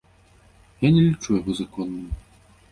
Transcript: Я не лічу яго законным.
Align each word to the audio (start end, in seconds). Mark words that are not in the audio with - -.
Я 0.87 0.91
не 0.95 1.05
лічу 1.09 1.37
яго 1.39 1.51
законным. 1.61 2.05